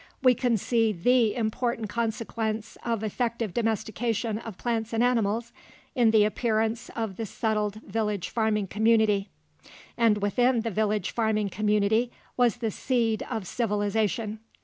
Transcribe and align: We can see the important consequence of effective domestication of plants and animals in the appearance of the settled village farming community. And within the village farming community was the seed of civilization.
We 0.23 0.33
can 0.33 0.57
see 0.57 0.91
the 0.91 1.35
important 1.35 1.87
consequence 1.87 2.75
of 2.83 3.03
effective 3.03 3.53
domestication 3.53 4.39
of 4.39 4.57
plants 4.57 4.93
and 4.93 5.03
animals 5.03 5.51
in 5.93 6.09
the 6.09 6.23
appearance 6.25 6.89
of 6.95 7.17
the 7.17 7.25
settled 7.27 7.75
village 7.85 8.29
farming 8.29 8.65
community. 8.65 9.29
And 9.95 10.17
within 10.19 10.61
the 10.61 10.71
village 10.71 11.11
farming 11.11 11.49
community 11.49 12.11
was 12.35 12.55
the 12.57 12.71
seed 12.71 13.21
of 13.29 13.45
civilization. 13.45 14.39